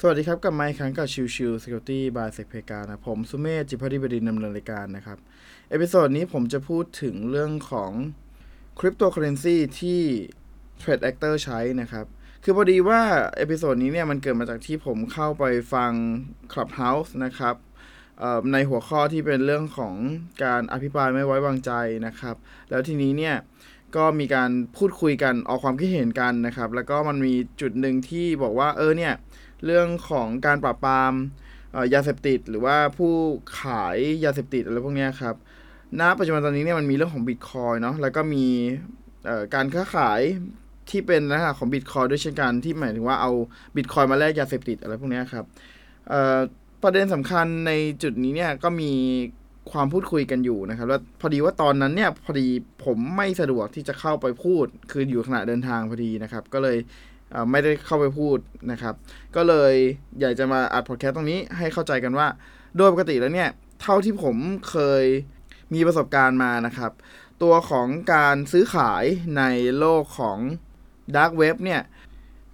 [0.00, 5.18] สวัสดีครับกับไมค์ครั้งกับชิวชิว Security by s e c p e g a นะผมสุเมธจิตพดิบดินดำเนินรายการนะครับ
[5.70, 7.92] episode นี้ผมจะพูดถึงเรื่องของ
[8.78, 10.00] คริปโตเคอเรนซีที่
[10.80, 12.06] threat actor ใช้นะครับ
[12.44, 13.00] คือพอดีว่า
[13.36, 15.92] episode นี้เนี่ยมันเกิดมาจากที่ผมเข้าไปฟัง
[16.52, 17.54] Clubhouse นะครับ
[18.52, 19.94] ในหัวข้อที่เป็นเรื่องของ
[20.44, 21.72] การอภิปรายไม่ไว้วางใจ
[22.06, 22.36] นะครับ
[22.70, 23.36] แล้วทีนี้เนี่ย
[23.96, 29.14] ก็มีการพูดคุยกันออกความคิดเห็นกันนะครับ แล้วก็มันมีจุดหนึ่งที่บอกว่าเออเนี่ย
[29.64, 31.12] เรื่องของการปราบปราม
[31.94, 33.12] ยาเสพติด หรือว่าผู้
[33.60, 35.34] ขายยาเสพติดอะไรพวกนี้ครับ
[36.00, 38.46] ณปัจจุบันตอนนี้เนี่ยมันมีเรื่องของบิตคอยเนาะแล้วก็มี
[39.54, 40.20] การค้าขาย
[40.90, 43.32] ที่เป็นลักษณะของบิตคอยด้วยเช่นกันที่หมายถึงว่าเอา
[43.76, 45.44] บิตคอยมาแลกยาเสพติดอะไรพวกนี้ครับ
[46.82, 48.92] ประเด็นสำคัญในจุดนี้เนี่ยก็มี
[49.72, 52.46] ความพูดคุยกันอยู่นะครับแล้วพอดีว่าตอนนั้นเนี่ยพอดี
[52.84, 56.76] ผมไม่สะดวกที่จะเข้าไปพูดคืออยู่ขณะเดินทางพอดีนะครับ ก็เลย
[57.50, 58.38] ไม่ได้เข้าไปพูด
[58.70, 58.94] นะครับ
[59.36, 59.74] ก็เลย
[60.20, 62.28] อยากจะมาอัดพอดแคสต์ตรงนี้ให้เข้าใจกันว่า
[62.76, 63.50] โดยปกติแล้วเนี่ย
[63.82, 64.36] เท่าที่ผม
[64.70, 65.04] เคย
[65.74, 66.92] มีประสบการณ์มานะครับ
[67.42, 69.04] ตัวของการซื้อขาย
[69.38, 69.42] ใน
[69.78, 70.38] โลกของ
[71.16, 71.82] ด a r k Web เนี่ย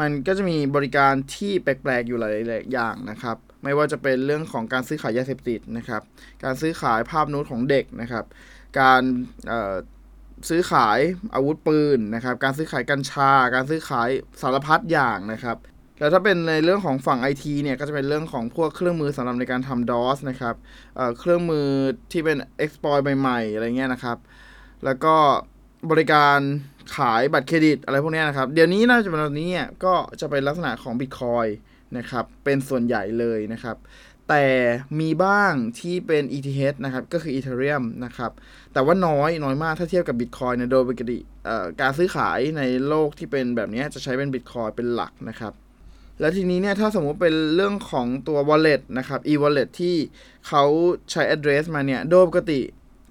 [0.00, 2.22] มันก็จะมีบริการที่แปลกๆ อยู่ห
[2.52, 6.02] ลายๆอย่างนะครับ ไม่ว่าจะเป็นเรื่องของการซื้อขายยาเสพติดนะครับ
[6.44, 8.24] การซื้อขายภาพนูดของเด็กนะครับ
[8.80, 9.02] การ
[10.48, 10.98] ซื้อขาย
[11.34, 14.08] อาวุธปืนนะครับ การซื้อขายกัญชา การซื้อขาย
[14.40, 15.56] สารพัดอย่างนะครับ
[16.00, 20.54] แล้วถ้าเป็นในเรื่องของฝั่งไอทีเนี่ยก็จะเป็นเรื่องของพวกเครื่องมือสำหรับในการทำ DOS นะครับ
[20.96, 21.66] เเครื่องมือ
[22.12, 24.16] ที่เป็น exploit ใหม่ๆ อะไรเงี้ยนะครับ
[24.84, 25.14] แล้วก็
[25.90, 26.38] บริการ
[26.96, 31.48] ขายบัตรเครดิตอะไรพวกนี้นะครับ เดี๋ยวนี้น่าจะเป็นตอนนี้เนี่ยก็จะเป็นลักษณะของ Bitcoin
[31.98, 33.76] นะครับ เป็นส่วนใหญ่เลยนะครับ
[34.28, 34.44] แต่
[35.00, 38.32] มีบ้างที่เป็น ETH นะครับ ก็คือ Ethereum นะครับ
[38.72, 41.18] แต่ว่าน้อยน้อยมากถ้าเทียบกับ Bitcoin นะโดยปกติ
[41.80, 45.52] การซื้อขายในโลกที่เป็นแบบนี้จะใช้เป็น Bitcoin เป็นหลักนะครับ
[46.20, 49.96] แล้วทีนี้เนี่ยถ้าสมมุติเป็นเรื่องของตัว wallet นะครับ e-wallet ที่
[50.48, 50.64] เขา
[51.10, 52.60] ใช้ address มาเนี่ย โดยปกติ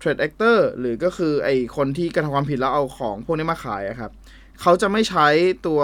[0.02, 4.12] trade actor หรือก็คือไอคนที่กระทำความผิดแล้วเอาของพวกนี้มาขายครับ
[4.62, 5.28] เขาจะไม่ใช้
[5.68, 5.82] ตัว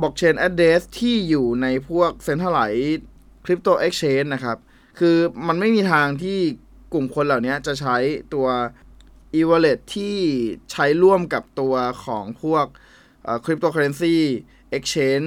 [0.00, 3.02] blockchain address ที่อยู่ในพวก centralized
[3.48, 4.58] คริปโตเอ็กชแนนนะครับ
[4.98, 5.16] คือ
[5.48, 6.38] มันไม่มีทางที่
[6.92, 7.96] กลุ่มคนเหล่านี้จะใช้
[8.34, 8.48] ตัว
[9.34, 10.16] e-wallet ที่
[10.72, 12.66] ใช้ร่วมกับตัวของพวก
[13.44, 14.16] คริปโตเคอเรนซี
[14.70, 15.22] เอ็กชแนน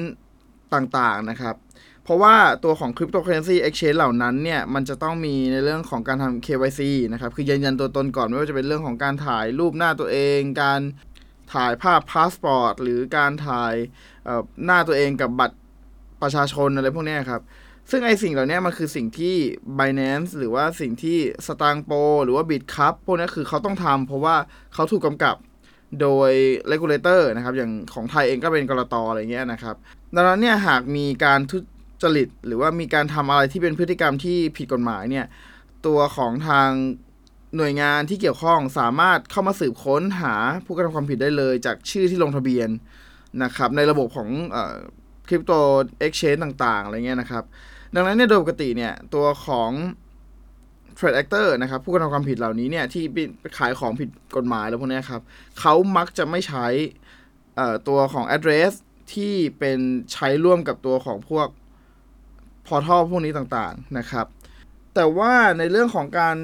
[0.73, 1.55] ต่างๆนะครับ
[2.03, 6.81] เพราะว่าตัวของคริปโตเคอเรนซีเอ็กชแนนเหล่านั้นเนี่ย มันจะต้องมีในเรื่องของการทำ KYC
[7.13, 10.81] นะครับ คือยืนยันตัวตนก่อนไม่ว่าจะเป็นเรื่องของการถ่ายรูปหน้าตัวเอง การ
[11.53, 13.73] ถ่ายภาพพาสปอร์ตหรือการถ่าย
[14.65, 15.57] หน้าตัวเองกับบัตร
[16.21, 17.41] ประชาชนอะไรพวกนี้ครับ
[17.89, 19.35] ซึ่งไอสิ่งเหล่านี้มันคือสิ่งที่
[19.79, 24.35] Binance หรือว่าสิ่งที่ s t a n g p o หรือว่า Bitkub พวกนี้คือเขาต้องทำเพราะว่า
[24.73, 25.35] เขาถูกกำกับ
[26.01, 26.31] โดย
[26.71, 29.75] regulator นะครับ อย่างของไทยเองก็เป็นกลตอะไรเงี้ยนะครับ
[30.15, 31.57] ดังนั้นเนี่ยหากมีการทุ
[32.03, 35.25] จริต หรือว่ามีการทำอะไรที่เป็นพฤติกรรมที่ผิดกฎหมายเนี่ย
[35.85, 36.69] ตัวของทาง
[37.57, 42.69] หน่วยงานที่เกี่ยวข้องสามารถเข้ามาสืบค้นหาผู้กระทำความผิดได้เลย จากชื่อที่ลงทะเบียน
[43.43, 44.29] นะครับ ในระบบของ
[45.27, 45.51] คริปโต
[45.99, 47.43] เอ็กชแนนต่างๆ อะไรเงี้ยนะครับ
[47.95, 49.71] ดังนั้นเนี่ยโดยปกติเนี่ยตัวของ
[50.97, 53.03] trade actor นะครับผู้กระทำความผิดเหล่านี้เนี่ยที่
[53.57, 55.21] ขายของผิดกฎหมายแล้วพวกนี้ครับ
[55.59, 56.67] เขามักจะไม่ใช้
[57.87, 58.71] ตัวของ address
[59.13, 59.79] ที่เป็น
[60.13, 61.47] ใช้ร่วมกับตัวของพวก
[62.67, 64.25] portal พวกนี้ต่างๆนะครับ
[64.95, 66.35] แต่ว่าในเรื่องของการ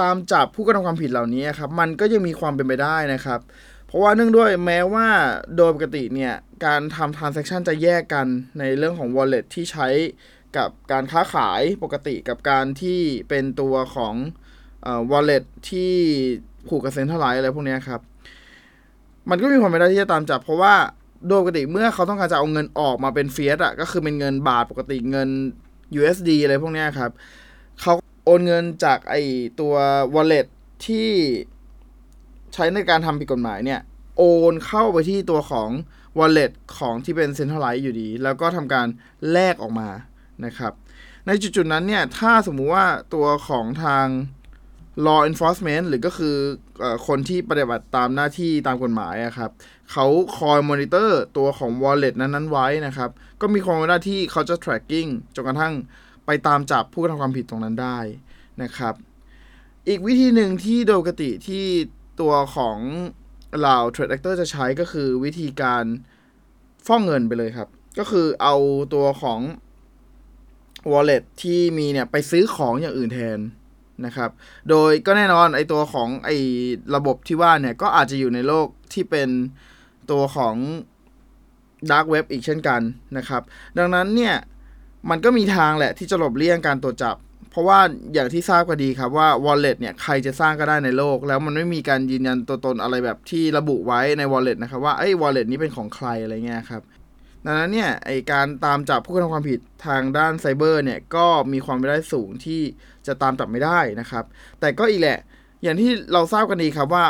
[0.00, 3.40] ตามจับผู้กระทำความผิดเหล่านี้ครับมันก็ยังมีความเป็นไปได้นะครับ
[3.86, 5.08] เพราะว่าเนื่องด้วยแม้ว่า
[5.56, 6.34] โดยปกติเนี่ย
[6.66, 8.26] การทำ transaction จะแยกกัน
[8.58, 9.88] ในเรื่องของ wallet ที่ใช้
[10.56, 14.14] กับการค้าขายปกติกับการที่เป็นตัวของ
[14.86, 15.92] อ wallet ที่
[16.68, 18.00] ผูกกับเซ็นทรัลไลท์อะไรพวกนี้ครับ
[19.30, 20.74] มันก็มีความเป็นได้ที่จะตามจับ เพราะว่า
[21.28, 25.28] โดยปกติเมื่อเขาต้องการจะเอาเงินออกมาเป็นเฟียสอะก็คือเป็นเงินบาทปกติเงิน
[25.98, 27.10] USD อะไรพวกนี้ครับ
[27.80, 27.92] เขา
[28.24, 29.14] โอนเงินจากไอ
[29.60, 29.74] ตัว
[30.14, 30.46] wallet
[30.86, 31.08] ที่
[32.56, 33.80] ใช้ในการทำผิดกฎหมายเนี่ย
[34.16, 34.22] โอ
[34.52, 35.70] นเข้าไปที่ตัวของ
[36.18, 38.86] wallet ของที่เป็น centralized อยู่ดี แล้วก็ทำการ
[39.30, 39.88] แลกออกมา
[40.44, 40.72] นะครับ
[41.26, 44.06] ในจุดๆนั้นเนี่ย ถ้าสมมุติว่าตัวของทาง
[45.06, 46.36] law enforcement หรือก็คือ
[46.82, 49.50] อคนที่ปฏิบัติตามหน้าที่ตามกฎหมายอะครับ
[49.92, 50.06] เขา
[50.38, 53.10] คอยมอนิเตอร์ตัวของ wallet นั้นๆไว้นะครับ
[53.40, 55.74] ก็มีความหน้าที่เขาจะ tracking จนกระทั่ง
[56.26, 57.98] ไปตามจับผู้กระทำความผิดตรงนั้นได้
[58.62, 58.94] นะครับ
[59.88, 61.64] อีกวิธีหนึ่งที่โดยปกติที่
[62.20, 62.78] ตัวของ
[63.58, 65.84] เหล่า trade actor จะใช้ก็คือวิธีการ
[66.86, 67.68] ฟ้องเงินไปเลยครับ
[67.98, 68.56] ก็คือเอา
[68.94, 69.40] ตัวของ
[70.92, 73.38] wallet ที่มีเนี่ยไปซื้อของอย่างอื่นแทน
[74.06, 74.30] นะครับ
[74.68, 76.30] โดยก็แน่นอนไอตัวของไอ
[76.94, 79.28] ระบบที่ว่าเนี่ย ก็อาจจะอยู่ในโลกที่เป็น
[80.10, 80.54] ตัวของ
[81.90, 82.80] dark web อีกเช่นกัน
[83.16, 83.42] นะครับ
[83.78, 84.34] ดังนั้นเนี่ย
[85.10, 87.16] มันก็มีทางแหละที่จะหลบเลี่ยงการตรวจจับ
[87.56, 87.78] ราะว่า
[88.14, 96.82] อย่างที่ทราบกันดีครับว่า wallet เนี่ยใครจะสร้างก็ได้ในโลก แล้วมันไม่มีการยืนยันตัวตนอะไรแบบที่ระบุไว้ใน wallet นะครับว่าไอ้ wallet นี้เป็นของใครอะไรเงี้ยครับ
[97.44, 102.60] ดังนั้นเนี่ยไอการตามจับผู้กระทำความผิดทางด้านไซเบอร์เนี่ยก็มีความเป็นไปได้สูงที่
[103.06, 104.24] จะตามจับไม่ได้นะครับ
[104.60, 105.18] แต่ก็อีกแหละ
[105.62, 107.04] อย่างที่เราทราบกันดีครับว่า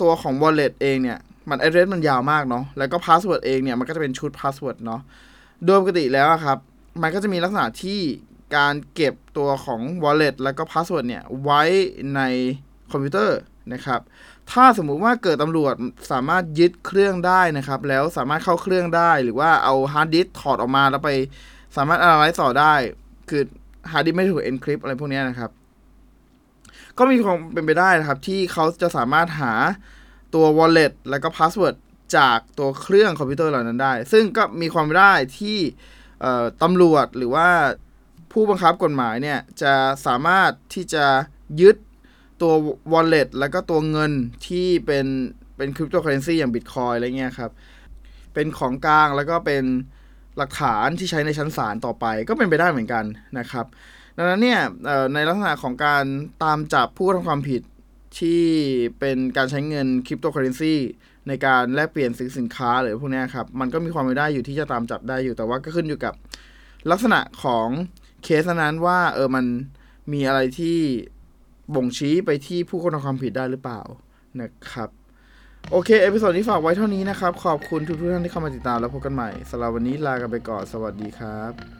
[0.00, 1.18] ตัวของ wallet เองเนี่ย
[1.50, 5.00] มัน address มันยาวมากเนาะแล้วก็ password เองเนี่ย มันก็จะเป็นชุด password เนาะ
[5.64, 6.58] โดยปกติแล้วครับ
[7.02, 8.00] มันก็จะมีลักษณะที่
[8.56, 11.62] การเก็บตัวของ wallet แล้วก็ password เนี่ย ไว้
[12.16, 12.20] ใน
[12.90, 13.38] คอมพิวเตอร์
[13.72, 14.00] นะครับ
[14.52, 15.74] ถ้าสมมุติว่าเกิดตำรวจ
[16.12, 21.10] สามารถยึดเครื่องได้นะครับ แล้วสามารถเข้าเครื่องได้ หรือว่าเอาฮาร์ดดิสก์ถอดออกมาแล้วไป
[21.76, 22.74] สามารถ analyze ต่อได้
[23.28, 23.42] คือ
[23.90, 25.50] ฮาร์ดดิสก์ไม่ถูก encrypt อะไรพวกนี้นะครับ
[26.98, 29.52] ก็มีความเป็นไปได้นะครับ ที่เขาจะสามารถหา
[30.34, 31.74] ตัว wallet แล้วก็ password
[32.16, 35.58] จากตัวเครื่องคอมพิวเตอร์เหล่านั้นได้ ซึ่งก็มีความเป็นไปได้ที่
[36.62, 37.48] ตำรวจหรือว่า
[38.32, 39.74] ผู้บังคับกฎหมายเนี่ยจะ
[40.06, 41.06] สามารถที่จะ
[41.60, 41.76] ยึด
[42.40, 42.52] ตัว
[42.92, 44.12] wallet แล้วก็ตัวเงิน
[44.46, 45.06] ที่เป็น
[45.56, 47.50] เป็นคริปโตเคอเรนซีอย่าง Bitcoin อะไรเงี้ยครับ
[48.34, 49.64] เป็นของกลางแล้วก็เป็น
[50.36, 53.04] หลักฐานที่ใช้ในชั้นศาลต่อไปก็เป็นไปได้เหมือนกัน
[53.38, 53.66] นะครับ
[54.16, 54.60] ดังนั้นเนี่ย
[55.14, 56.04] ในลักษณะของการ
[56.44, 57.62] ตามจับผู้กระทำความผิด
[58.20, 58.42] ที่
[59.00, 60.74] เป็นการใช้เงินคริปโตเคอเรนซี
[61.28, 66.14] ในการแลกเปลี่ยนซื้อสินค้าหรือพวกเนี้ยครับ มันก็มีความเป็นไปได้อยู่ที่จะตามจับได้อยู่แต่ว่าก็ขึ้นอยู่กับ
[66.90, 67.68] ลักษณะของ
[68.22, 69.44] เคสนั้นว่า เออมัน
[70.12, 70.78] มีอะไรที่
[71.74, 73.80] บ่งชี้ไปที่ผู้กระทำความผิดได้หรือเปล่า
[74.40, 74.90] นะครับ
[75.70, 81.79] โอเค episode นี้ฝากไว้เท่านี้นะครับ ขอบคุณทุกๆท่านที่เข้ามาติดตามแล้วพบกันใหม่สำหรับวันนี้ลากันไปก่อน สวัสดีครับ